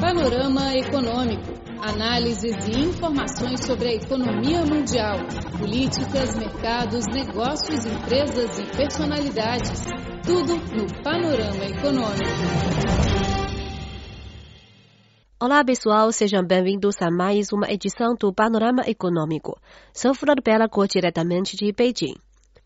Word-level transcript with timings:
Panorama 0.00 0.74
Econômico. 0.74 1.52
Análises 1.78 2.56
e 2.68 2.80
informações 2.88 3.66
sobre 3.66 3.88
a 3.88 3.94
economia 3.96 4.64
mundial, 4.64 5.18
políticas, 5.58 6.38
mercados, 6.38 7.04
negócios, 7.12 7.84
empresas 7.84 8.58
e 8.58 8.64
personalidades. 8.74 9.82
Tudo 10.24 10.56
no 10.56 11.02
Panorama 11.02 11.64
Econômico. 11.66 12.30
Olá 15.38 15.62
pessoal, 15.62 16.10
sejam 16.12 16.42
bem-vindos 16.46 16.96
a 17.02 17.10
mais 17.10 17.52
uma 17.52 17.70
edição 17.70 18.14
do 18.18 18.32
Panorama 18.32 18.84
Econômico. 18.86 19.60
Sou 19.92 20.14
Flor 20.14 20.40
Bela, 20.42 20.66
diretamente 20.88 21.58
de 21.58 21.70
Beijing. 21.72 22.16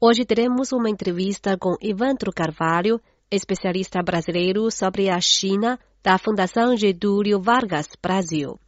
Hoje 0.00 0.24
teremos 0.24 0.70
uma 0.70 0.88
entrevista 0.88 1.56
com 1.58 1.74
Ivandro 1.82 2.32
Carvalho, 2.32 3.00
especialista 3.28 4.00
brasileiro 4.04 4.70
sobre 4.70 5.10
a 5.10 5.20
China, 5.20 5.80
da 6.04 6.18
Fundação 6.18 6.76
Getúlio 6.76 7.40
Vargas 7.40 7.88
Brasil. 8.02 8.60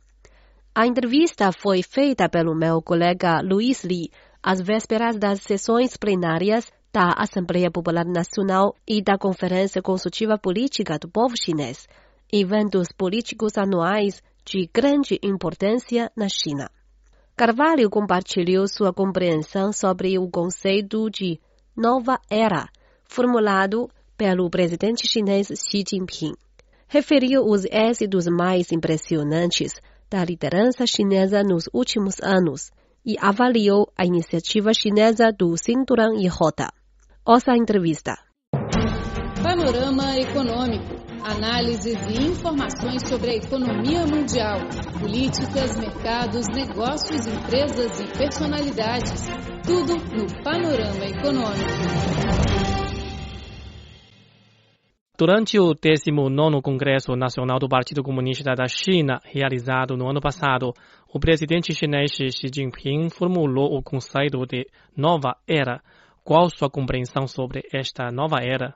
A 0.75 0.87
entrevista 0.87 1.51
foi 1.53 1.83
feita 1.83 2.31
pelo 2.31 2.55
meu 2.55 2.81
colega 2.81 3.43
Luiz 3.43 3.85
Li 3.85 4.11
às 4.43 4.59
vésperas 4.59 5.19
das 5.19 5.43
sessões 5.43 5.99
plenárias 5.99 6.73
da 6.91 7.13
Assembleia 7.15 7.71
Popular 7.71 8.07
Nacional 8.07 8.75
e 8.89 9.03
da 9.03 9.19
Conferência 9.19 9.83
Consultiva 9.83 10.39
Política 10.39 10.99
do 10.99 11.11
Povo 11.11 11.35
Chinês, 11.39 11.87
eventos 12.33 12.89
políticos 12.91 13.59
anuais 13.59 14.23
de 14.43 14.67
grande 14.73 15.19
importância 15.23 16.11
na 16.17 16.31
China. 16.31 16.71
Carvalho 17.37 17.91
compartilhou 17.91 18.67
sua 18.67 18.95
compreensão 18.95 19.75
sobre 19.75 20.19
o 20.19 20.27
conceito 20.31 21.11
de 21.11 21.39
nova 21.77 22.19
era, 22.31 22.67
formulado 23.05 23.91
pelo 24.17 24.49
presidente 24.49 25.07
chinês 25.07 25.49
Xi 25.49 25.85
Jinping 25.87 26.33
referiu 26.89 27.45
os 27.45 27.65
êxitos 27.65 28.27
mais 28.27 28.73
impressionantes 28.73 29.73
da 30.11 30.25
liderança 30.25 30.87
chinesa 30.87 31.43
nos 31.43 31.69
últimos 31.73 32.21
anos 32.23 32.71
e 33.05 33.17
avaliou 33.21 33.93
a 33.97 34.05
iniciativa 34.05 34.73
chinesa 34.75 35.31
do 35.33 35.57
Cinturão 35.57 36.15
e 36.19 36.27
Rota. 36.27 36.69
Ouça 37.25 37.53
a 37.53 37.57
entrevista. 37.57 38.17
Panorama 39.43 40.19
Econômico. 40.19 40.97
Análises 41.23 41.99
e 42.09 42.25
informações 42.25 43.09
sobre 43.09 43.31
a 43.31 43.35
economia 43.35 44.07
mundial, 44.07 44.61
políticas, 45.01 45.77
mercados, 45.77 46.47
negócios, 46.49 47.27
empresas 47.27 48.01
e 48.01 48.17
personalidades. 48.17 49.27
Tudo 49.65 49.97
no 49.97 50.45
Panorama 50.45 51.05
Econômico. 51.05 52.56
Durante 55.19 55.59
o 55.59 55.73
19 55.73 56.61
Congresso 56.61 57.17
Nacional 57.17 57.59
do 57.59 57.71
Partido 57.71 58.03
Comunista 58.03 58.55
da 58.55 58.67
China, 58.69 59.19
realizado 59.25 59.97
no 59.97 60.11
ano 60.11 60.21
passado, 60.21 60.75
o 61.09 61.19
presidente 61.19 61.73
chinês 61.73 62.13
Xi 62.13 62.51
Jinping 62.55 63.09
formulou 63.09 63.79
o 63.79 63.83
conceito 63.83 64.45
de 64.45 64.67
nova 64.95 65.35
era. 65.49 65.81
Qual 66.23 66.51
sua 66.51 66.69
compreensão 66.69 67.27
sobre 67.27 67.63
esta 67.73 68.13
nova 68.13 68.43
era? 68.43 68.75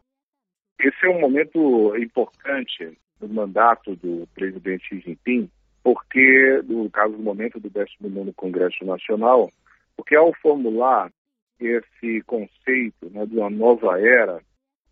Esse 0.80 1.04
é 1.04 1.10
um 1.10 1.20
momento 1.20 1.94
importante 1.98 2.96
no 3.20 3.28
mandato 3.28 3.94
do 3.96 4.26
presidente 4.34 4.88
Xi 4.88 5.00
Jinping, 5.00 5.50
porque, 5.84 6.62
no 6.64 6.88
caso 6.88 7.18
do 7.18 7.22
momento 7.22 7.60
do 7.60 7.68
19 7.68 8.32
Congresso 8.32 8.82
Nacional, 8.82 9.50
porque 9.94 10.16
ao 10.16 10.32
formular 10.40 11.12
esse 11.60 12.22
conceito 12.22 13.10
né, 13.10 13.26
de 13.26 13.36
uma 13.36 13.50
nova 13.50 14.00
era, 14.00 14.40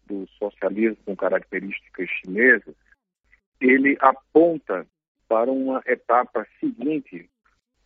do 0.08 0.26
socialismo 0.38 0.96
com 1.04 1.14
características 1.14 2.08
chinesas, 2.08 2.74
ele 3.60 3.96
aponta 4.00 4.86
para 5.28 5.50
uma 5.50 5.82
etapa 5.86 6.46
seguinte 6.58 7.28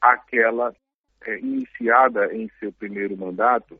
àquela 0.00 0.74
é, 1.26 1.38
iniciada 1.38 2.34
em 2.34 2.50
seu 2.60 2.72
primeiro 2.72 3.16
mandato, 3.16 3.78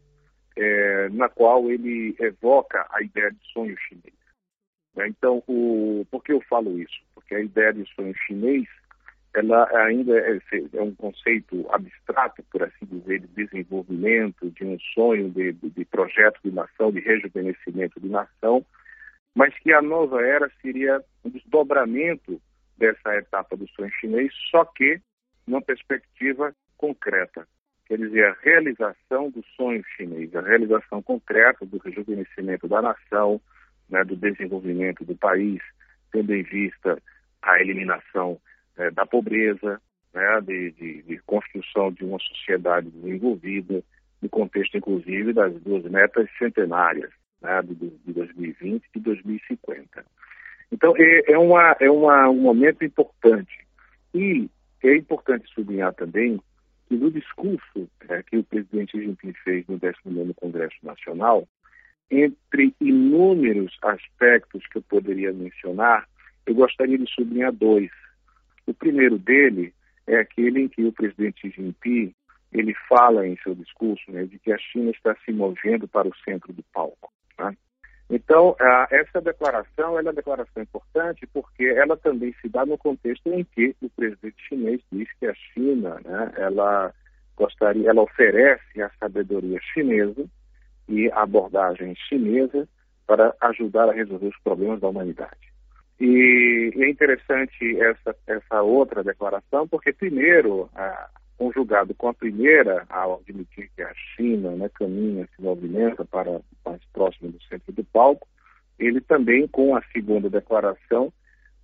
é, 0.57 1.09
na 1.11 1.29
qual 1.29 1.71
ele 1.71 2.15
evoca 2.19 2.87
a 2.91 3.03
ideia 3.03 3.31
de 3.31 3.53
sonho 3.53 3.77
chinês. 3.79 4.15
Né? 4.95 5.09
Então, 5.09 5.43
o, 5.47 6.05
por 6.11 6.23
que 6.23 6.33
eu 6.33 6.41
falo 6.43 6.79
isso? 6.79 7.01
Porque 7.15 7.35
a 7.35 7.41
ideia 7.41 7.73
de 7.73 7.85
sonho 7.95 8.15
chinês 8.27 8.69
ela 9.35 9.67
ainda 9.87 10.19
é, 10.19 10.39
é, 10.75 10.83
um 10.83 10.95
conceito 10.95 11.67
abstrato, 11.71 12.43
por 12.51 12.63
assim 12.63 12.85
dizer, 12.85 13.21
de 13.21 13.29
desenvolvimento, 13.29 14.51
de 14.51 14.65
um 14.65 14.79
sonho 14.95 15.31
de, 15.31 15.53
de, 15.53 15.71
de, 15.71 15.85
projeto 15.87 16.39
de 16.45 16.51
nação, 16.51 16.93
de 16.93 17.01
rejuvenescimento 17.01 17.99
de 17.99 18.09
nação, 18.09 18.65
mas 19.35 19.57
que 19.61 19.73
a 19.73 19.81
nova 19.81 20.21
era 20.23 20.51
seria 20.61 21.03
um 21.25 21.31
desdobramento 21.31 22.41
dessa 22.77 23.17
etapa 23.17 23.57
do 23.57 23.67
sonho 23.69 23.91
chinês, 23.99 24.33
só 24.51 24.65
que 24.67 25.01
numa 25.47 25.63
perspectiva 25.63 26.55
concreta. 26.77 27.47
Quer 27.87 27.99
dizer, 27.99 28.27
a 28.27 28.37
realização 28.43 29.31
do 29.31 29.43
sonho 29.57 29.83
chinês, 29.97 30.35
a 30.35 30.43
realização 30.43 31.03
concreta 31.03 31.65
do 31.65 31.79
rejuvenescimento 31.79 32.69
da 32.69 32.83
nação, 32.83 33.41
né, 33.89 34.05
do 34.05 34.17
desenvolvimento 34.17 35.05
do 35.05 35.17
país, 35.17 35.61
tendo 36.11 36.35
em 36.35 36.43
vista 36.43 37.01
a 37.41 37.61
eliminação 37.61 38.39
é, 38.77 38.91
da 38.91 39.07
pobreza, 39.07 39.81
né, 40.15 40.41
de, 40.43 40.73
de, 40.73 41.03
de, 41.03 41.19
construção 41.19 41.93
de 41.93 42.05
uma 42.05 42.19
sociedade 42.19 42.91
desenvolvida, 42.91 43.83
no 44.21 44.29
contexto, 44.29 44.77
inclusive, 44.77 45.33
das 45.33 45.53
duas 45.63 45.83
metas 45.85 46.29
centenárias, 46.39 47.11
né, 47.41 47.61
de, 47.63 47.75
de 47.75 48.13
2020 48.13 48.85
e 48.95 49.01
2050. 49.01 50.05
Então, 50.71 50.95
é, 50.97 51.33
é, 51.33 51.39
uma, 51.39 51.77
é 51.81 51.91
uma, 51.91 52.29
um 52.29 52.41
momento 52.41 52.85
importante. 52.85 53.67
E 54.15 54.49
é 54.83 54.97
importante 54.97 55.53
sublinhar 55.53 55.93
também 55.95 56.41
que 56.89 56.97
no 56.97 57.11
discurso 57.11 57.89
é, 58.09 58.23
que 58.23 58.37
o 58.37 58.45
presidente 58.45 59.01
Jinping 59.01 59.33
fez 59.45 59.67
no 59.67 59.79
19º 59.79 60.35
Congresso 60.35 60.77
Nacional, 60.83 61.49
entre 62.11 62.75
inúmeros 62.81 63.77
aspectos 63.83 64.67
que 64.69 64.79
eu 64.79 64.83
poderia 64.83 65.33
mencionar, 65.33 66.07
eu 66.45 66.55
gostaria 66.55 66.99
de 66.99 67.11
sublinhar 67.11 67.53
dois. 67.53 67.91
O 68.67 68.75
primeiro 68.75 69.19
dele 69.19 69.73
é 70.07 70.17
aquele 70.17 70.63
em 70.63 70.69
que 70.69 70.85
o 70.85 70.93
presidente 70.93 71.41
Xi 71.41 71.51
Jinping 71.51 72.15
ele 72.53 72.75
fala 72.89 73.27
em 73.27 73.37
seu 73.39 73.55
discurso 73.55 74.11
né, 74.11 74.25
de 74.25 74.39
que 74.39 74.53
a 74.53 74.59
China 74.59 74.91
está 74.91 75.17
se 75.25 75.33
movendo 75.33 75.89
para 75.89 76.07
o 76.07 76.17
centro 76.25 76.53
do 76.53 76.63
palco. 76.73 77.11
Né? 77.39 77.57
Então, 78.11 78.55
essa 78.91 79.23
declaração 79.23 79.99
é 79.99 80.03
uma 80.03 80.13
declaração 80.13 80.63
importante 80.63 81.27
porque 81.33 81.65
ela 81.65 81.97
também 81.97 82.35
se 82.43 82.49
dá 82.49 82.67
no 82.67 82.77
contexto 82.77 83.27
em 83.33 83.43
que 83.43 83.75
o 83.81 83.89
presidente 83.89 84.37
chinês 84.47 84.83
diz 84.93 85.09
que 85.19 85.27
a 85.27 85.35
China, 85.35 85.99
né, 86.05 86.33
ela 86.37 86.93
gostaria, 87.37 87.89
ela 87.89 88.03
oferece 88.03 88.83
a 88.83 88.91
sabedoria 89.01 89.59
chinesa 89.73 90.27
e 90.89 91.11
a 91.11 91.23
abordagem 91.23 91.95
chinesa 92.09 92.69
para 93.07 93.35
ajudar 93.41 93.89
a 93.89 93.93
resolver 93.93 94.29
os 94.29 94.39
problemas 94.43 94.81
da 94.81 94.89
humanidade. 94.89 95.52
E, 96.05 96.73
é 96.75 96.91
interessante 96.91 97.81
essa, 97.81 98.17
essa 98.27 98.61
outra 98.61 99.05
declaração, 99.05 99.69
porque, 99.69 99.93
primeiro, 99.93 100.69
conjugado 101.39 101.95
com 101.95 102.09
a 102.09 102.15
primeira, 102.15 102.85
ao 102.89 103.21
admitir 103.21 103.71
que 103.77 103.83
a 103.83 103.95
China 103.95 104.51
né, 104.57 104.69
caminha, 104.75 105.29
se 105.37 105.41
movimenta 105.41 106.05
para 106.05 106.41
mais 106.67 106.81
próximo 106.93 107.31
do 107.31 107.41
centro 107.45 107.73
do 107.73 107.85
palco, 107.85 108.27
ele 108.81 109.01
também, 109.01 109.47
com 109.47 109.77
a 109.77 109.83
segunda 109.93 110.29
declaração, 110.29 111.13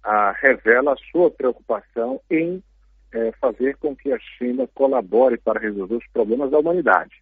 a, 0.05 0.31
revela 0.31 0.93
a 0.93 1.11
sua 1.11 1.33
preocupação 1.33 2.21
em 2.31 2.63
é, 3.11 3.33
fazer 3.41 3.77
com 3.79 3.97
que 3.97 4.13
a 4.13 4.19
China 4.21 4.69
colabore 4.73 5.37
para 5.39 5.59
resolver 5.59 5.97
os 5.97 6.07
problemas 6.13 6.53
da 6.53 6.61
humanidade. 6.61 7.17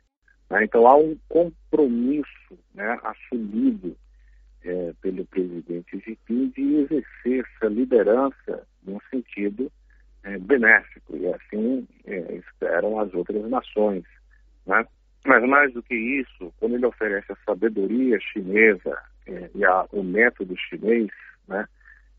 Né? 0.50 0.64
Então, 0.64 0.86
há 0.86 0.94
um 0.94 1.16
compromisso 1.30 2.58
né, 2.74 2.98
assumido 3.02 3.96
é, 4.66 4.92
pelo 5.00 5.24
presidente 5.26 6.02
Jinping 6.04 6.48
de 6.48 6.62
essa 7.66 7.68
liderança 7.68 8.66
num 8.84 8.98
sentido 9.10 9.70
é, 10.22 10.38
benéfico, 10.38 11.16
e 11.16 11.26
assim 11.28 11.86
é, 12.06 12.34
esperam 12.34 12.98
as 13.00 13.12
outras 13.14 13.48
nações. 13.48 14.04
Né? 14.66 14.86
Mas 15.24 15.48
mais 15.48 15.72
do 15.72 15.82
que 15.82 15.94
isso, 15.94 16.52
quando 16.58 16.76
ele 16.76 16.86
oferece 16.86 17.32
a 17.32 17.36
sabedoria 17.44 18.18
chinesa 18.20 18.96
é, 19.26 19.50
e 19.54 19.64
a, 19.64 19.84
o 19.92 20.02
método 20.02 20.56
chinês, 20.56 21.10
né, 21.48 21.66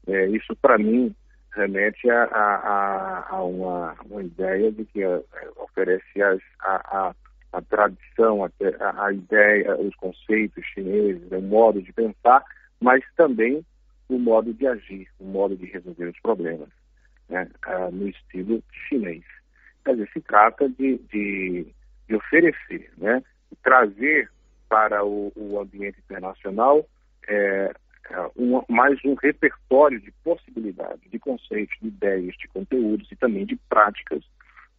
é, 0.07 0.27
isso 0.27 0.55
para 0.57 0.77
mim 0.77 1.15
remete 1.53 2.09
a, 2.09 2.23
a, 2.23 3.27
a 3.29 3.43
uma, 3.43 3.95
uma, 4.05 4.21
ideia 4.21 4.71
de 4.71 4.85
que 4.85 5.01
é, 5.01 5.21
oferece 5.55 6.21
as, 6.21 6.39
a, 6.61 7.15
a 7.53 7.61
tradição, 7.61 8.43
a, 8.43 8.51
a, 9.05 9.11
ideia, 9.11 9.75
os 9.77 9.95
conceitos 9.95 10.63
chineses, 10.65 11.31
o 11.31 11.41
modo 11.41 11.81
de 11.81 11.91
pensar, 11.93 12.43
mas 12.79 13.03
também 13.15 13.65
o 14.09 14.17
modo 14.17 14.53
de 14.53 14.67
agir, 14.67 15.07
o 15.19 15.25
modo 15.25 15.55
de 15.55 15.65
resolver 15.65 16.07
os 16.07 16.19
problemas, 16.19 16.69
né, 17.29 17.49
ah, 17.63 17.89
no 17.91 18.07
estilo 18.07 18.63
chinês. 18.87 19.23
Quer 19.83 19.93
dizer, 19.93 20.09
se 20.13 20.21
trata 20.21 20.69
de, 20.69 20.97
de, 21.11 21.67
de 22.07 22.15
oferecer, 22.15 22.91
né, 22.97 23.23
trazer 23.63 24.29
para 24.69 25.03
o, 25.03 25.31
o 25.35 25.59
ambiente 25.59 25.99
internacional 25.99 26.87
é, 27.27 27.71
um, 28.35 28.61
mais 28.69 28.99
um 29.03 29.15
repertório 29.15 29.99
de 29.99 30.11
possibilidades, 30.23 31.09
de 31.09 31.19
conceitos, 31.19 31.75
de 31.81 31.87
ideias, 31.87 32.35
de 32.37 32.47
conteúdos 32.47 33.11
e 33.11 33.15
também 33.15 33.45
de 33.45 33.55
práticas 33.69 34.23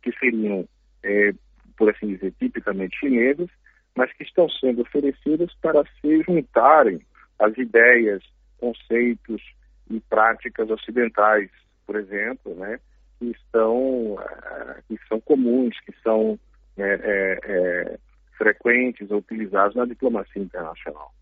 que 0.02 0.12
seriam, 0.18 0.66
é, 1.02 1.32
por 1.76 1.90
assim 1.90 2.08
dizer, 2.08 2.32
tipicamente 2.38 2.98
chinesas, 2.98 3.48
mas 3.94 4.12
que 4.12 4.22
estão 4.22 4.48
sendo 4.48 4.82
oferecidas 4.82 5.52
para 5.60 5.84
se 6.00 6.22
juntarem 6.22 7.00
às 7.38 7.56
ideias, 7.56 8.22
conceitos 8.58 9.42
e 9.90 10.00
práticas 10.00 10.70
ocidentais, 10.70 11.50
por 11.86 11.96
exemplo, 11.96 12.54
né, 12.54 12.78
que 13.18 13.30
estão 13.30 14.14
uh, 14.14 14.82
que 14.86 14.98
são 15.08 15.20
comuns, 15.20 15.78
que 15.80 15.94
são 16.02 16.38
é, 16.76 16.82
é, 16.82 17.38
é, 17.42 17.98
frequentes 18.36 19.10
ou 19.10 19.18
utilizados 19.18 19.74
na 19.74 19.84
diplomacia 19.84 20.42
internacional. 20.42 21.12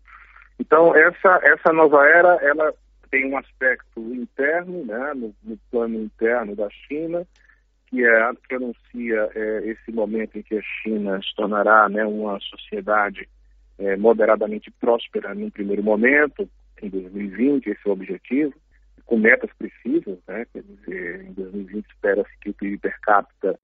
Então 0.59 0.95
essa 0.95 1.39
essa 1.43 1.73
nova 1.73 2.05
era 2.07 2.35
ela 2.41 2.73
tem 3.09 3.31
um 3.31 3.37
aspecto 3.37 3.99
interno, 4.13 4.85
né, 4.85 5.13
no, 5.15 5.33
no 5.43 5.57
plano 5.71 5.95
interno 5.95 6.55
da 6.55 6.69
China, 6.69 7.25
que 7.87 8.05
é 8.05 8.31
que 8.47 8.55
anuncia 8.55 9.29
é, 9.33 9.61
esse 9.65 9.91
momento 9.91 10.37
em 10.37 10.43
que 10.43 10.57
a 10.57 10.61
China 10.61 11.19
se 11.21 11.33
tornará 11.35 11.87
né, 11.89 12.05
uma 12.05 12.39
sociedade 12.41 13.27
é, 13.79 13.95
moderadamente 13.95 14.71
próspera 14.71 15.33
num 15.33 15.49
primeiro 15.49 15.83
momento, 15.83 16.49
em 16.85 16.89
2020, 16.89 17.67
esse 17.67 17.79
é 17.85 17.89
o 17.89 17.93
objetivo, 17.93 18.53
com 19.05 19.17
metas 19.17 19.49
precisas, 19.57 20.19
né? 20.27 20.45
Quer 20.53 20.63
dizer, 20.63 21.25
em 21.25 21.33
2020 21.33 21.85
espera-se 21.85 22.37
que 22.41 22.49
o 22.49 22.53
PIB 22.53 22.77
per 22.77 22.99
capita 23.01 23.57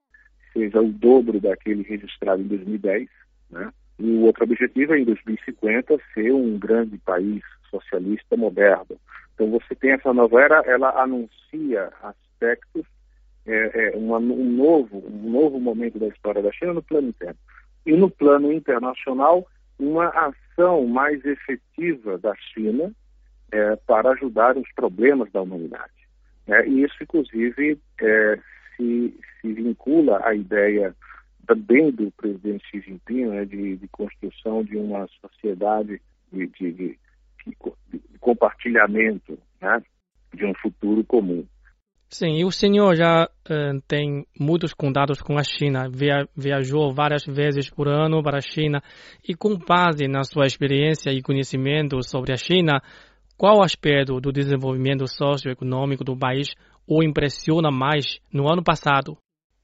seja 0.52 0.80
o 0.80 0.88
dobro 0.88 1.40
daquele 1.40 1.82
registrado 1.82 2.42
em 2.42 2.46
2010, 2.46 3.08
né? 3.50 3.72
E 3.98 4.10
o 4.10 4.22
outro 4.22 4.44
objetivo 4.44 4.94
é, 4.94 4.98
em 4.98 5.04
2050, 5.04 5.98
ser 6.12 6.32
um 6.32 6.58
grande 6.58 6.98
país 6.98 7.42
socialista 7.70 8.36
moderno. 8.36 8.98
Então, 9.34 9.50
você 9.50 9.74
tem 9.74 9.92
essa 9.92 10.12
nova 10.12 10.40
era, 10.40 10.62
ela 10.66 10.90
anuncia 11.00 11.92
aspectos, 12.02 12.84
é, 13.46 13.92
é, 13.92 13.96
uma, 13.96 14.18
um, 14.18 14.50
novo, 14.50 15.04
um 15.06 15.30
novo 15.30 15.60
momento 15.60 15.98
da 15.98 16.08
história 16.08 16.42
da 16.42 16.52
China 16.52 16.72
no 16.72 16.82
plano 16.82 17.08
interno. 17.08 17.38
E 17.84 17.92
no 17.92 18.10
plano 18.10 18.52
internacional, 18.52 19.46
uma 19.78 20.08
ação 20.08 20.86
mais 20.86 21.24
efetiva 21.24 22.16
da 22.18 22.34
China 22.36 22.92
é, 23.52 23.76
para 23.76 24.10
ajudar 24.12 24.56
os 24.56 24.70
problemas 24.74 25.30
da 25.32 25.42
humanidade. 25.42 25.92
É, 26.46 26.66
e 26.66 26.82
isso, 26.82 26.94
inclusive, 27.02 27.78
é, 28.00 28.38
se, 28.76 29.18
se, 29.40 29.52
vincula 29.52 30.20
à 30.24 30.34
ideia 30.34 30.94
também 31.46 31.90
do 31.90 32.10
presidente 32.12 32.66
Xi 32.68 32.80
Jinping 32.80 33.26
né, 33.26 33.44
de, 33.44 33.76
de, 33.76 33.88
construção 33.88 34.62
de 34.62 34.76
uma 34.76 35.06
sociedade 35.20 36.00
de, 36.32 36.46
de, 36.48 36.72
de 36.72 36.98
compartilhamento 38.20 39.38
né, 39.60 39.82
de 40.34 40.44
um 40.44 40.54
futuro 40.54 41.04
comum. 41.04 41.46
Sim, 42.08 42.36
e 42.36 42.44
o 42.44 42.50
senhor 42.52 42.94
já 42.94 43.24
uh, 43.24 43.80
tem 43.88 44.24
muitos 44.38 44.72
contatos 44.72 45.20
com 45.20 45.36
a 45.36 45.42
China, 45.42 45.88
Via, 45.90 46.28
viajou 46.36 46.94
várias 46.94 47.24
vezes 47.24 47.68
por 47.68 47.88
ano 47.88 48.22
para 48.22 48.38
a 48.38 48.40
China 48.40 48.80
e 49.28 49.34
com 49.34 49.56
base 49.56 50.06
na 50.06 50.22
sua 50.22 50.46
experiência 50.46 51.10
e 51.10 51.22
conhecimento 51.22 52.00
sobre 52.02 52.32
a 52.32 52.36
China, 52.36 52.80
qual 53.36 53.62
aspecto 53.62 54.20
do 54.20 54.32
desenvolvimento 54.32 55.06
socioeconômico 55.08 56.04
do 56.04 56.16
país 56.16 56.54
o 56.86 57.02
impressiona 57.02 57.70
mais 57.70 58.20
no 58.32 58.48
ano 58.48 58.62
passado? 58.62 59.18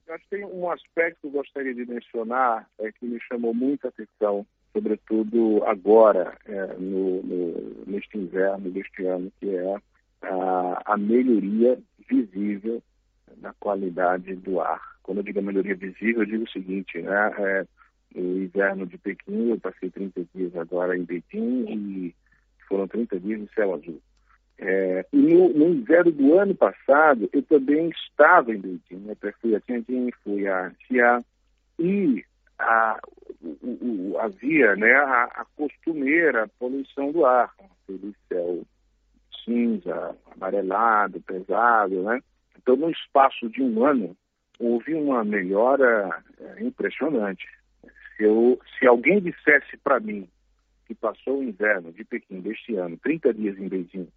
Acho 0.09 0.25
que 0.25 0.37
tem 0.37 0.45
um 0.45 0.69
aspecto 0.69 1.21
que 1.21 1.27
eu 1.29 1.31
gostaria 1.31 1.73
de 1.73 1.87
mencionar 1.87 2.67
é, 2.81 2.91
que 2.91 3.07
me 3.07 3.21
chamou 3.29 3.55
muita 3.55 3.89
atenção, 3.89 4.45
sobretudo 4.73 5.63
agora, 5.65 6.37
é, 6.47 6.75
no, 6.79 7.23
no, 7.23 7.85
neste 7.87 8.19
inverno 8.19 8.71
deste 8.71 9.07
ano, 9.07 9.31
que 9.39 9.49
é 9.49 9.77
a, 10.23 10.83
a 10.85 10.97
melhoria 10.97 11.79
visível 12.09 12.83
na 13.41 13.53
qualidade 13.55 14.35
do 14.35 14.61
ar. 14.61 14.81
Quando 15.05 15.19
eu 15.19 15.25
digo 15.25 15.41
melhoria 15.41 15.77
visível, 15.77 16.23
eu 16.23 16.27
digo 16.27 16.45
o 16.45 16.51
seguinte, 16.51 17.01
né? 17.01 17.33
É, 17.39 17.67
no 18.15 18.43
inverno 18.43 18.87
de 18.87 18.99
Pequim, 18.99 19.51
eu 19.51 19.61
passei 19.61 19.91
30 19.91 20.25
dias 20.35 20.57
agora 20.57 20.97
em 20.97 21.05
Beijing 21.05 21.67
e 21.69 22.15
foram 22.71 22.87
30 22.87 23.19
dias 23.19 23.41
de 23.41 23.53
céu 23.53 23.75
azul. 23.75 24.01
É, 24.63 25.05
e 25.13 25.17
no, 25.17 25.49
no, 25.49 25.69
inverno 25.71 26.13
do 26.13 26.39
ano 26.39 26.55
passado, 26.55 27.29
eu 27.33 27.43
também 27.43 27.89
estava 27.89 28.55
em 28.55 28.59
Beijing, 28.59 29.07
né? 29.07 29.17
fui 29.41 29.57
a 29.57 29.61
Tianjin, 29.61 30.11
fui 30.23 30.47
a 30.47 30.71
Xia, 30.87 31.25
e 31.79 32.25
a, 32.59 33.01
o, 33.41 34.13
o, 34.13 34.19
havia 34.19 34.77
né, 34.77 34.93
a, 34.93 35.25
a, 35.25 35.47
costumeira 35.57 36.47
poluição 36.59 37.11
do 37.11 37.25
ar, 37.25 37.51
aquele 37.59 38.15
céu 38.29 38.63
cinza, 39.43 40.15
amarelado, 40.37 41.23
pesado, 41.23 42.03
né? 42.03 42.21
Então, 42.59 42.77
no 42.77 42.91
espaço 42.91 43.49
de 43.49 43.63
um 43.63 43.83
ano, 43.87 44.15
houve 44.59 44.93
uma 44.93 45.25
melhora 45.25 46.23
é, 46.39 46.63
impressionante. 46.63 47.47
Eu, 48.19 48.61
se 48.79 48.87
alguém 48.87 49.19
dissesse 49.21 49.79
para 49.79 49.99
mim 49.99 50.29
que 50.91 50.95
passou 50.97 51.39
o 51.39 51.45
inverno 51.45 51.93
de 51.93 52.03
Pequim 52.03 52.41
deste 52.41 52.75
ano, 52.75 52.97
30 52.97 53.33
dias 53.33 53.57
em 53.57 53.69
Beijing, 53.69 54.09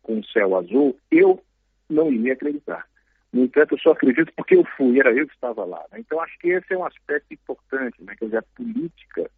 com 0.00 0.22
céu 0.22 0.56
azul, 0.56 0.96
eu 1.10 1.42
não 1.90 2.12
iria 2.12 2.34
acreditar. 2.34 2.86
No 3.32 3.42
entanto, 3.42 3.74
eu 3.74 3.78
só 3.80 3.90
acredito 3.90 4.32
porque 4.36 4.54
eu 4.54 4.64
fui, 4.76 5.00
era 5.00 5.12
eu 5.12 5.26
que 5.26 5.34
estava 5.34 5.64
lá. 5.64 5.84
Né? 5.90 5.98
Então, 5.98 6.20
acho 6.20 6.38
que 6.38 6.50
esse 6.50 6.72
é 6.72 6.78
um 6.78 6.86
aspecto 6.86 7.34
importante, 7.34 8.00
né? 8.00 8.14
quer 8.16 8.26
dizer, 8.26 8.36
a 8.36 8.42
política 8.54 9.28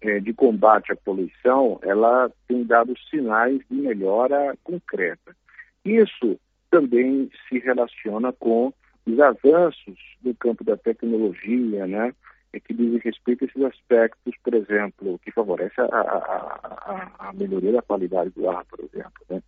é, 0.00 0.18
de 0.18 0.32
combate 0.32 0.92
à 0.92 0.96
poluição, 0.96 1.78
ela 1.82 2.32
tem 2.46 2.64
dado 2.64 2.94
sinais 3.10 3.60
de 3.70 3.76
melhora 3.76 4.56
concreta. 4.64 5.36
Isso 5.84 6.40
também 6.70 7.30
se 7.46 7.58
relaciona 7.58 8.32
com 8.32 8.72
os 9.04 9.20
avanços 9.20 9.98
no 10.22 10.34
campo 10.34 10.64
da 10.64 10.76
tecnologia, 10.78 11.86
né? 11.86 12.14
É 12.52 12.60
que 12.60 12.72
diz 12.72 13.02
respeito 13.02 13.44
a 13.44 13.46
esses 13.46 13.62
aspectos, 13.62 14.34
por 14.42 14.54
exemplo, 14.54 15.18
que 15.18 15.30
favorece 15.30 15.80
a, 15.80 15.84
a, 15.84 17.18
a, 17.20 17.28
a 17.28 17.32
melhoria 17.34 17.72
da 17.72 17.82
qualidade 17.82 18.30
do 18.30 18.48
ar, 18.48 18.64
por 18.64 18.80
exemplo. 18.80 19.22
Né? 19.28 19.42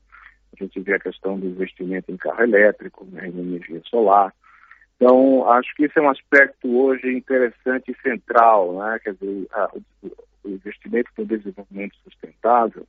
A 0.52 0.64
gente 0.64 0.80
vê 0.80 0.94
a 0.94 1.00
questão 1.00 1.38
do 1.38 1.46
investimento 1.46 2.12
em 2.12 2.16
carro 2.16 2.42
elétrico, 2.42 3.06
né, 3.06 3.28
em 3.28 3.38
energia 3.38 3.80
solar. 3.86 4.34
Então, 4.96 5.50
acho 5.50 5.74
que 5.74 5.84
esse 5.84 5.98
é 5.98 6.02
um 6.02 6.10
aspecto 6.10 6.68
hoje 6.76 7.10
interessante 7.10 7.90
e 7.90 8.02
central, 8.02 8.78
né? 8.78 8.98
quer 9.02 9.14
dizer, 9.14 9.46
o 10.44 10.50
investimento 10.50 11.10
no 11.16 11.24
desenvolvimento 11.24 11.96
sustentável 12.04 12.86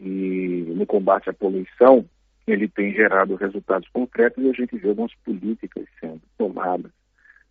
e 0.00 0.64
no 0.74 0.84
combate 0.84 1.30
à 1.30 1.32
poluição, 1.32 2.04
ele 2.48 2.66
tem 2.66 2.92
gerado 2.92 3.36
resultados 3.36 3.88
concretos 3.90 4.42
e 4.42 4.50
a 4.50 4.52
gente 4.52 4.76
vê 4.76 4.88
algumas 4.88 5.14
políticas 5.24 5.86
sendo 6.00 6.20
tomadas 6.36 6.90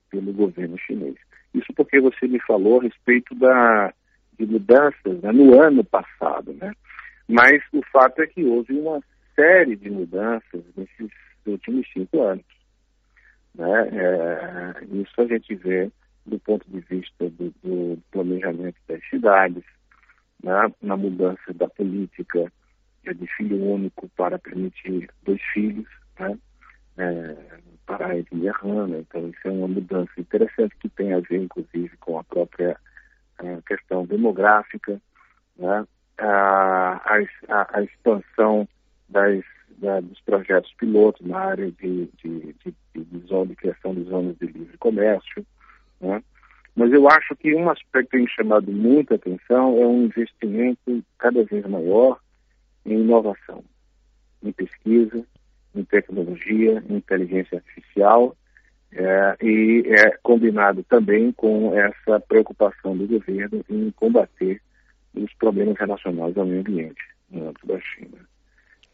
pelo 0.09 0.33
governo 0.33 0.77
chinês. 0.77 1.15
Isso 1.53 1.74
porque 1.75 2.00
você 2.00 2.27
me 2.27 2.39
falou 2.39 2.79
a 2.79 2.84
respeito 2.84 3.36
da, 3.36 3.93
de 4.39 4.46
mudanças 4.46 5.22
né, 5.22 5.31
no 5.31 5.62
ano 5.62 5.84
passado, 5.84 6.53
né? 6.53 6.74
Mas 7.27 7.62
o 7.72 7.81
fato 7.91 8.22
é 8.22 8.27
que 8.27 8.43
houve 8.43 8.74
uma 8.74 9.01
série 9.36 9.75
de 9.75 9.89
mudanças 9.89 10.63
nesses 10.75 11.12
últimos 11.46 11.88
cinco 11.91 12.22
anos. 12.22 12.46
Né? 13.55 13.89
É, 13.89 14.86
isso 14.96 15.22
a 15.22 15.25
gente 15.25 15.55
vê 15.55 15.91
do 16.25 16.39
ponto 16.39 16.70
de 16.70 16.79
vista 16.81 17.29
do, 17.29 17.53
do 17.63 17.98
planejamento 18.12 18.77
das 18.88 19.01
cidades, 19.10 19.63
né? 20.43 20.72
na 20.81 20.96
mudança 20.96 21.53
da 21.53 21.67
política 21.67 22.51
de 23.03 23.27
filho 23.36 23.63
único 23.63 24.08
para 24.10 24.38
permitir 24.38 25.10
dois 25.24 25.41
filhos, 25.53 25.88
né? 26.20 26.38
É, 26.98 27.36
para 27.98 28.07
a 28.07 28.17
etnia 28.17 28.51
rana. 28.53 28.98
Então, 28.98 29.27
isso 29.27 29.48
é 29.48 29.51
uma 29.51 29.67
mudança 29.67 30.12
interessante 30.17 30.75
que 30.79 30.89
tem 30.89 31.13
a 31.13 31.19
ver, 31.19 31.43
inclusive, 31.43 31.95
com 31.98 32.17
a 32.19 32.24
própria 32.24 32.77
a 33.38 33.62
questão 33.63 34.05
demográfica, 34.05 35.01
né? 35.57 35.86
a, 36.17 37.01
a, 37.48 37.77
a 37.77 37.83
expansão 37.83 38.67
das, 39.10 39.43
da, 39.77 40.00
dos 40.00 40.19
projetos 40.21 40.71
pilotos 40.77 41.25
na 41.25 41.39
área 41.39 41.71
de, 41.71 42.07
de, 42.24 42.55
de, 42.63 42.75
de, 42.95 43.27
zona, 43.27 43.48
de 43.48 43.55
criação 43.55 43.95
de 43.95 44.03
zonas 44.03 44.38
de 44.38 44.45
livre 44.45 44.77
comércio. 44.77 45.45
Né? 46.00 46.24
Mas 46.75 46.91
eu 46.93 47.07
acho 47.10 47.36
que 47.36 47.53
um 47.55 47.69
aspecto 47.69 48.12
que 48.12 48.17
tem 48.17 48.27
chamado 48.27 48.71
muita 48.71 49.15
atenção 49.15 49.77
é 49.81 49.86
um 49.86 50.03
investimento 50.03 51.03
cada 51.17 51.43
vez 51.43 51.65
maior 51.65 52.19
em 52.86 53.00
inovação, 53.00 53.63
em 54.43 54.51
pesquisa, 54.51 55.25
em 55.75 55.83
tecnologia, 55.83 56.83
em 56.89 56.95
inteligência 56.95 57.57
artificial, 57.57 58.35
é, 58.93 59.37
e 59.41 59.83
é 59.87 60.17
combinado 60.21 60.83
também 60.83 61.31
com 61.31 61.73
essa 61.77 62.19
preocupação 62.19 62.97
do 62.97 63.07
governo 63.07 63.63
em 63.69 63.89
combater 63.91 64.61
os 65.15 65.33
problemas 65.35 65.77
relacionados 65.77 66.37
ao 66.37 66.45
meio 66.45 66.59
ambiente 66.59 67.01
no 67.29 67.49
âmbito 67.49 67.67
da 67.67 67.79
China. 67.79 68.17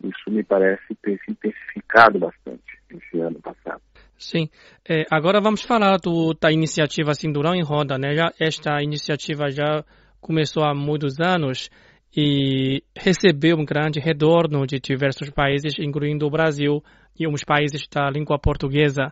Isso 0.04 0.30
me 0.30 0.44
parece 0.44 0.94
ter 1.02 1.20
se 1.26 1.32
intensificado 1.32 2.20
bastante 2.20 2.80
esse 2.92 3.20
ano 3.20 3.40
passado. 3.42 3.82
Sim. 4.18 4.48
É, 4.88 5.04
agora 5.12 5.42
vamos 5.42 5.64
falar 5.64 5.98
do, 5.98 6.36
da 6.40 6.52
iniciativa 6.52 7.14
Cinturão 7.14 7.56
em 7.56 7.64
Roda. 7.64 7.98
Né? 7.98 8.14
Já, 8.14 8.32
esta 8.40 8.82
iniciativa 8.82 9.50
já 9.50 9.84
começou 10.22 10.64
há 10.64 10.74
muitos 10.74 11.20
anos 11.20 11.70
e 12.16 12.82
recebeu 12.96 13.58
um 13.58 13.66
grande 13.66 14.00
retorno 14.00 14.66
de 14.66 14.80
diversos 14.80 15.30
países, 15.30 15.74
incluindo 15.80 16.26
o 16.26 16.32
Brasil 16.32 16.82
e 17.20 17.28
uns 17.28 17.44
países 17.44 17.88
da 17.88 18.10
língua 18.10 18.40
portuguesa. 18.40 19.12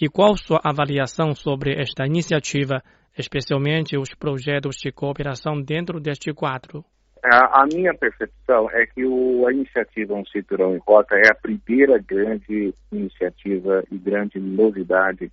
E 0.00 0.08
qual 0.08 0.36
sua 0.36 0.60
avaliação 0.62 1.34
sobre 1.34 1.72
esta 1.72 2.06
iniciativa, 2.06 2.82
especialmente 3.18 3.98
os 3.98 4.14
projetos 4.14 4.76
de 4.76 4.92
cooperação 4.92 5.60
dentro 5.60 5.98
deste 6.00 6.32
quadro? 6.32 6.84
A, 7.24 7.62
a 7.62 7.66
minha 7.66 7.92
percepção 7.94 8.70
é 8.70 8.86
que 8.86 9.04
o, 9.04 9.46
a 9.48 9.52
iniciativa 9.52 10.14
Um 10.14 10.24
Cinturão 10.26 10.76
em 10.76 10.80
Rota 10.86 11.16
é 11.16 11.30
a 11.30 11.34
primeira 11.34 11.98
grande 11.98 12.72
iniciativa 12.92 13.82
e 13.90 13.98
grande 13.98 14.38
novidade 14.38 15.32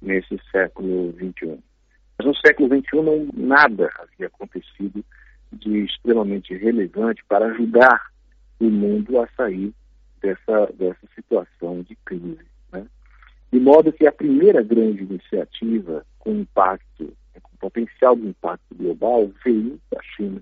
nesse 0.00 0.38
século 0.50 1.12
XXI. 1.12 1.58
Mas 2.18 2.26
no 2.26 2.36
século 2.36 2.68
XXI 2.68 3.02
não, 3.02 3.28
nada 3.34 3.90
havia 3.98 4.28
acontecido 4.28 4.63
de 5.64 5.84
extremamente 5.84 6.54
relevante 6.54 7.24
para 7.26 7.46
ajudar 7.46 8.10
o 8.60 8.66
mundo 8.66 9.20
a 9.20 9.26
sair 9.36 9.72
dessa, 10.20 10.66
dessa 10.74 11.06
situação 11.14 11.82
de 11.82 11.96
crise. 12.04 12.44
Né? 12.72 12.86
De 13.52 13.58
modo 13.58 13.92
que 13.92 14.06
a 14.06 14.12
primeira 14.12 14.62
grande 14.62 15.02
iniciativa 15.02 16.04
com 16.18 16.32
impacto, 16.32 17.12
com 17.42 17.56
potencial 17.58 18.14
de 18.16 18.28
impacto 18.28 18.74
global, 18.74 19.30
veio 19.44 19.80
da 19.90 20.00
China 20.02 20.40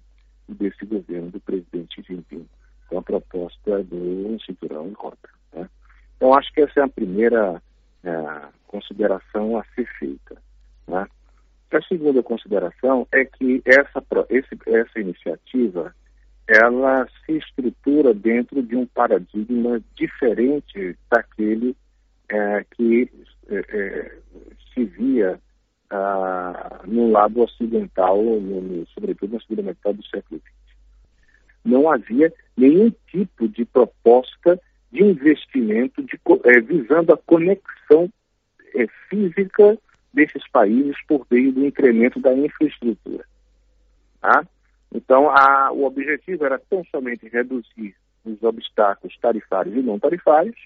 e 0.49 0.55
desse 0.55 0.85
governo 0.85 1.31
do 1.31 1.41
presidente 1.41 2.03
Xi 2.03 2.15
Jinping, 2.15 2.49
com 2.89 2.99
a 2.99 3.03
proposta 3.03 3.83
do 3.85 4.39
cinturão 4.45 4.89
em 4.89 4.93
rota. 4.93 5.29
Né? 5.53 5.69
Então, 6.17 6.35
acho 6.35 6.53
que 6.53 6.61
essa 6.61 6.81
é 6.81 6.83
a 6.83 6.89
primeira 6.89 7.63
é, 8.05 8.43
consideração 8.67 9.59
a 9.59 9.65
ser 9.75 9.87
feita. 9.99 10.37
Segunda 12.03 12.21
consideração 12.25 13.07
é 13.13 13.25
que 13.25 13.63
essa, 13.65 14.03
esse, 14.29 14.59
essa 14.67 14.99
iniciativa 14.99 15.95
ela 16.49 17.07
se 17.25 17.39
estrutura 17.39 18.13
dentro 18.13 18.61
de 18.61 18.75
um 18.75 18.85
paradigma 18.87 19.81
diferente 19.95 20.99
daquele 21.09 21.77
é, 22.29 22.67
que 22.73 23.09
é, 23.49 23.65
é, 23.69 24.19
se 24.75 24.85
via 24.85 25.39
ah, 25.91 26.81
no 26.87 27.09
lado 27.13 27.41
ocidental, 27.41 28.21
no, 28.21 28.85
sobretudo 28.89 29.35
na 29.35 29.41
segunda 29.41 29.63
metade 29.63 29.99
do 29.99 30.07
século 30.07 30.41
XX. 30.41 30.77
Não 31.65 31.89
havia 31.89 32.33
nenhum 32.57 32.93
tipo 33.07 33.47
de 33.47 33.65
proposta 33.65 34.61
de 34.91 35.05
investimento 35.05 36.03
de, 36.03 36.19
é, 36.47 36.61
visando 36.61 37.15
a 37.15 37.17
conexão 37.17 38.11
é, 38.75 38.89
física 39.09 39.79
desses 40.13 40.47
países 40.51 40.97
por 41.07 41.27
meio 41.31 41.53
do 41.53 41.65
incremento 41.65 42.21
da 42.21 42.35
infraestrutura. 42.35 43.25
Tá? 44.21 44.47
Então, 44.95 45.31
a, 45.31 45.73
o 45.73 45.85
objetivo 45.85 46.45
era 46.45 46.59
tão 46.59 46.85
somente 46.91 47.29
reduzir 47.29 47.95
os 48.25 48.43
obstáculos 48.43 49.17
tarifários 49.19 49.75
e 49.75 49.83
não 49.83 49.99
tarifários 49.99 50.57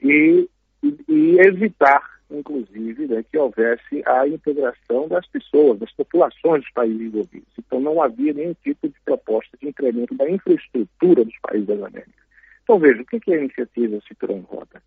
e, 0.00 0.48
e, 0.82 0.96
e 1.08 1.40
evitar, 1.40 2.02
inclusive, 2.30 3.06
né, 3.06 3.22
que 3.30 3.36
houvesse 3.36 4.02
a 4.06 4.26
integração 4.26 5.08
das 5.08 5.26
pessoas, 5.26 5.78
das 5.78 5.92
populações 5.92 6.62
dos 6.62 6.72
países 6.72 7.00
envolvidos. 7.00 7.52
Então, 7.58 7.80
não 7.80 8.00
havia 8.00 8.32
nenhum 8.32 8.54
tipo 8.62 8.88
de 8.88 8.94
proposta 9.04 9.56
de 9.60 9.68
incremento 9.68 10.14
da 10.14 10.30
infraestrutura 10.30 11.24
dos 11.24 11.38
países 11.42 11.66
das 11.66 11.82
Américas. 11.82 12.22
Então, 12.62 12.78
veja, 12.78 13.02
o 13.02 13.04
que 13.04 13.32
é 13.32 13.34
a 13.34 13.38
iniciativa 13.38 14.00
Cinturão 14.06 14.40
Rota? 14.40 14.80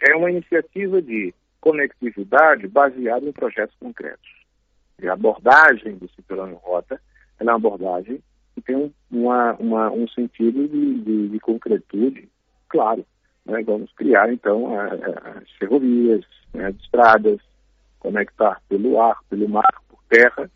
É 0.00 0.16
uma 0.16 0.30
iniciativa 0.30 1.00
de 1.00 1.32
conectividade 1.64 2.68
baseada 2.68 3.26
em 3.26 3.32
projetos 3.32 3.74
concretos. 3.80 4.28
E 5.00 5.08
a 5.08 5.14
abordagem 5.14 5.96
do 5.96 6.06
em 6.46 6.54
Rota 6.62 7.00
é 7.40 7.42
uma 7.42 7.54
abordagem 7.54 8.22
que 8.54 8.60
tem 8.60 8.76
um, 8.76 8.92
uma, 9.10 9.54
uma, 9.54 9.90
um 9.90 10.06
sentido 10.08 10.68
de, 10.68 10.98
de, 11.00 11.28
de 11.30 11.40
concretude 11.40 12.28
claro. 12.68 13.06
Né? 13.46 13.62
Vamos 13.62 13.90
criar, 13.94 14.30
então, 14.30 14.78
as 14.78 15.50
ferrovias, 15.58 16.22
né, 16.52 16.66
as 16.66 16.76
estradas, 16.76 17.40
conectar 17.98 18.60
pelo 18.68 19.00
ar, 19.00 19.16
pelo 19.30 19.48
mar, 19.48 19.74
por 19.88 19.98
terra, 20.10 20.50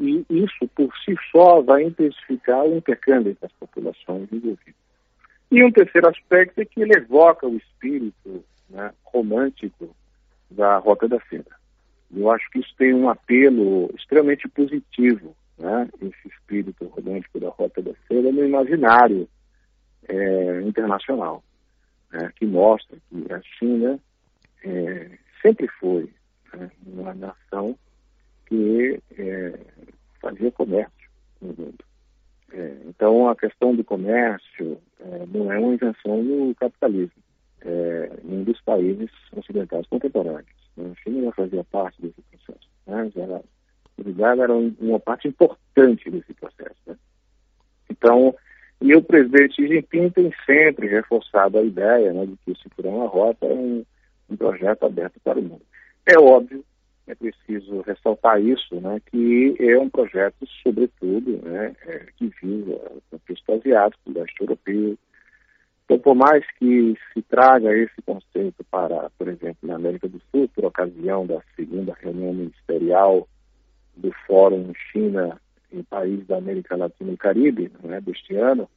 e 0.00 0.26
isso 0.28 0.66
por 0.74 0.90
si 1.04 1.14
só 1.30 1.62
vai 1.62 1.84
intensificar 1.84 2.64
o 2.64 2.76
intercâmbio 2.76 3.30
entre 3.30 3.46
as 3.46 3.52
populações 3.52 4.28
envolvidas. 4.32 4.74
E 5.52 5.64
um 5.64 5.70
terceiro 5.70 6.08
aspecto 6.08 6.60
é 6.60 6.64
que 6.64 6.82
ele 6.82 6.96
evoca 6.96 7.46
o 7.46 7.56
espírito 7.56 8.44
né, 8.68 8.92
romântico 9.04 9.94
da 10.50 10.78
Rota 10.78 11.08
da 11.08 11.20
Seda. 11.28 11.50
Eu 12.14 12.30
acho 12.30 12.48
que 12.50 12.58
isso 12.58 12.74
tem 12.76 12.92
um 12.92 13.08
apelo 13.08 13.90
extremamente 13.96 14.48
positivo, 14.48 15.36
né? 15.58 15.88
esse 16.00 16.28
espírito 16.28 16.86
romântico 16.86 17.38
da 17.38 17.50
Rota 17.50 17.80
da 17.80 17.92
Seda 18.08 18.32
no 18.32 18.44
imaginário 18.44 19.28
é, 20.08 20.60
internacional, 20.62 21.42
né? 22.12 22.32
que 22.34 22.46
mostra 22.46 22.96
que 23.08 23.32
a 23.32 23.40
China 23.58 24.00
é, 24.64 25.10
sempre 25.40 25.68
foi 25.78 26.12
né? 26.52 26.70
uma 26.84 27.14
nação 27.14 27.78
que 28.46 29.00
é, 29.16 29.60
fazia 30.20 30.50
comércio 30.50 31.10
no 31.40 31.48
mundo. 31.48 31.84
É, 32.52 32.76
então, 32.86 33.28
a 33.28 33.36
questão 33.36 33.76
do 33.76 33.84
comércio 33.84 34.80
é, 34.98 35.26
não 35.26 35.52
é 35.52 35.58
uma 35.58 35.74
invenção 35.74 36.24
do 36.24 36.52
capitalismo 36.56 37.22
é, 37.64 38.10
em 38.24 38.38
um 38.38 38.44
dos 38.44 38.60
países 38.62 39.10
ocidentais 39.36 39.86
contemporâneos. 39.86 40.46
Né? 40.76 40.92
A 40.92 41.02
China 41.02 41.24
já 41.24 41.32
fazia 41.32 41.64
parte 41.64 42.00
desse 42.00 42.22
processo. 42.22 42.68
Né? 42.86 43.10
Era, 43.16 43.42
já 44.16 44.42
era 44.42 44.54
uma 44.54 45.00
parte 45.00 45.28
importante 45.28 46.10
desse 46.10 46.32
processo. 46.34 46.76
Né? 46.86 46.96
Então, 47.90 48.34
e 48.80 48.94
o 48.94 49.02
presidente 49.02 49.56
Xi 49.56 49.68
Jinping 49.68 50.10
tem 50.10 50.32
sempre 50.46 50.88
reforçado 50.88 51.58
a 51.58 51.62
ideia 51.62 52.12
né, 52.12 52.26
de 52.26 52.36
que 52.44 52.52
o 52.52 52.56
Cinturão 52.56 53.02
a 53.02 53.08
Rota 53.08 53.46
é 53.46 53.52
um, 53.52 53.84
um 54.30 54.36
projeto 54.36 54.86
aberto 54.86 55.20
para 55.22 55.38
o 55.38 55.42
mundo. 55.42 55.62
É 56.06 56.18
óbvio 56.18 56.64
é 57.10 57.14
preciso 57.14 57.80
ressaltar 57.82 58.40
isso, 58.40 58.80
né, 58.80 59.00
que 59.10 59.56
é 59.58 59.78
um 59.78 59.88
projeto, 59.88 60.46
sobretudo, 60.62 61.40
né, 61.42 61.74
é, 61.86 62.06
que 62.16 62.30
visa 62.40 62.70
o 62.70 63.02
contexto 63.10 63.52
asiático, 63.52 64.10
o 64.10 64.12
leste 64.12 64.40
europeu, 64.40 64.96
então, 65.90 65.98
por 65.98 66.14
mais 66.14 66.46
que 66.52 66.96
se 67.12 67.20
traga 67.22 67.76
esse 67.76 68.00
conceito 68.06 68.62
para, 68.70 69.10
por 69.18 69.26
exemplo, 69.26 69.58
na 69.64 69.74
América 69.74 70.06
do 70.06 70.22
Sul, 70.30 70.48
por 70.54 70.64
ocasião 70.64 71.26
da 71.26 71.42
segunda 71.56 71.92
reunião 72.00 72.32
ministerial 72.32 73.26
do 73.96 74.12
Fórum 74.24 74.72
China 74.92 75.40
em 75.72 75.82
países 75.82 76.24
da 76.28 76.36
América 76.36 76.76
Latina 76.76 77.10
e 77.10 77.16
Caribe, 77.16 77.72
né, 77.82 78.00
deste 78.00 78.36
ano, 78.36 78.70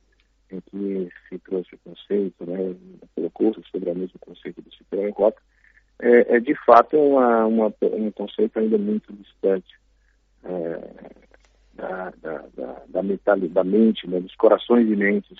em 0.51 0.59
que 0.59 1.07
se 1.29 1.37
trouxe 1.37 1.75
o 1.75 1.79
conceito, 1.87 2.45
né, 2.47 2.75
colocou-se 3.13 3.61
sobre 3.71 3.91
o 3.91 3.95
mesmo 3.95 4.19
conceito 4.19 4.59
do 4.63 4.97
em 4.99 5.11
Rota, 5.11 5.39
é, 5.99 6.37
é, 6.37 6.39
de 6.39 6.55
fato 6.65 6.97
uma, 6.97 7.45
uma, 7.45 7.73
um 7.91 8.09
conceito 8.09 8.57
ainda 8.57 8.79
muito 8.79 9.13
distante 9.13 9.79
é, 10.45 10.79
da, 11.75 12.11
da, 12.23 12.43
da, 12.55 12.81
da, 12.87 13.03
da 13.51 13.63
mente, 13.63 14.09
né, 14.09 14.19
dos 14.19 14.33
corações 14.33 14.89
e 14.89 14.95
mentes 14.95 15.37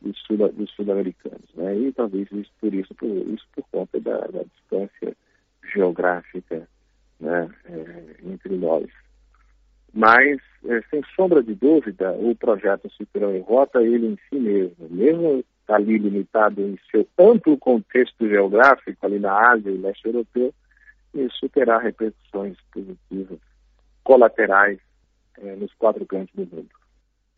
dos, 0.00 0.18
sul, 0.22 0.36
dos 0.52 0.70
sul-americanos. 0.72 1.48
Né? 1.54 1.76
E 1.76 1.92
talvez 1.92 2.30
isso 2.32 2.50
por 2.60 2.72
isso, 2.74 2.94
por, 2.94 3.08
isso 3.08 3.46
por 3.54 3.64
conta 3.70 4.00
da, 4.00 4.18
da 4.26 4.42
distância 4.42 5.16
geográfica 5.72 6.68
né, 7.20 7.50
é, 7.66 8.16
entre 8.24 8.56
nós. 8.56 8.88
Mas, 9.92 10.38
é, 10.66 10.80
sem 10.90 11.02
sombra 11.16 11.42
de 11.42 11.54
dúvida, 11.54 12.12
o 12.12 12.34
projeto 12.36 12.90
Cinturão 12.96 13.34
em 13.34 13.40
Rota, 13.40 13.82
ele 13.82 14.06
em 14.06 14.18
si 14.28 14.38
mesmo, 14.38 14.88
mesmo 14.90 15.44
ali 15.66 15.98
limitado 15.98 16.60
em 16.60 16.78
seu 16.90 17.06
amplo 17.18 17.56
contexto 17.58 18.26
geográfico, 18.26 19.04
ali 19.04 19.18
na 19.18 19.52
Ásia 19.52 19.70
e 19.70 19.76
leste 19.76 20.06
europeu, 20.06 20.54
isso 21.14 21.48
terá 21.48 21.78
repercussões 21.78 22.56
positivas, 22.72 23.38
colaterais, 24.04 24.78
é, 25.38 25.56
nos 25.56 25.72
quatro 25.74 26.04
cantos 26.06 26.34
do 26.34 26.56
mundo. 26.56 26.77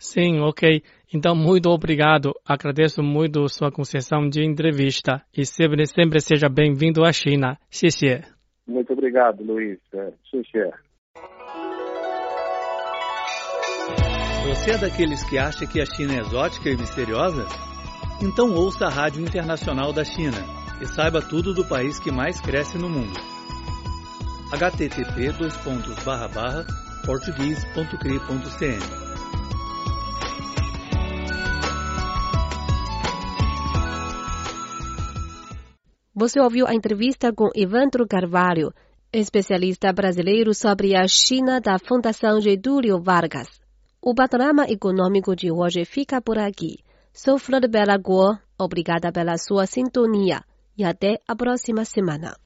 Sim, 0.01 0.41
ok. 0.41 0.83
Então, 1.13 1.37
muito 1.37 1.69
obrigado. 1.69 2.33
Agradeço 2.43 3.03
muito 3.03 3.47
sua 3.49 3.71
concessão 3.71 4.27
de 4.31 4.43
entrevista 4.43 5.23
e 5.37 5.45
sempre, 5.45 5.85
sempre 5.87 6.21
seja 6.21 6.49
bem-vindo 6.49 7.05
à 7.05 7.13
China. 7.13 7.59
Xie 7.71 8.25
Muito 8.67 8.95
obrigado, 8.95 9.45
Luiz. 9.45 9.79
Xie 10.25 10.43
Você 14.49 14.71
é 14.71 14.79
daqueles 14.79 15.23
que 15.29 15.37
acha 15.37 15.67
que 15.67 15.83
a 15.83 15.85
China 15.85 16.15
é 16.15 16.21
exótica 16.21 16.71
e 16.71 16.77
misteriosa? 16.79 17.45
Então 18.23 18.55
ouça 18.55 18.87
a 18.87 18.91
Rádio 18.91 19.21
Internacional 19.21 19.93
da 19.93 20.03
China 20.03 20.39
e 20.81 20.87
saiba 20.87 21.21
tudo 21.21 21.53
do 21.53 21.69
país 21.69 22.01
que 22.01 22.11
mais 22.11 22.41
cresce 22.41 22.79
no 22.79 22.89
mundo. 22.89 23.21
http 24.51 25.31
Você 36.21 36.39
ouviu 36.39 36.67
a 36.67 36.75
entrevista 36.75 37.33
com 37.33 37.49
Evandro 37.55 38.07
Carvalho, 38.07 38.75
especialista 39.11 39.91
brasileiro 39.91 40.53
sobre 40.53 40.95
a 40.95 41.09
China 41.09 41.63
da 41.63 41.79
Fundação 41.79 42.39
Getúlio 42.43 43.01
Vargas. 43.01 43.49
O 44.03 44.15
panorama 44.15 44.67
econômico 44.69 45.35
de 45.35 45.51
hoje 45.51 45.87
fica 45.87 46.21
por 46.21 46.37
aqui. 46.37 46.77
Sou 47.11 47.39
Flor 47.39 47.67
Bela 47.71 47.97
Guo, 47.97 48.37
obrigada 48.59 49.11
pela 49.11 49.39
sua 49.39 49.65
sintonia 49.65 50.43
e 50.77 50.85
até 50.85 51.19
a 51.27 51.35
próxima 51.35 51.87
semana. 51.87 52.37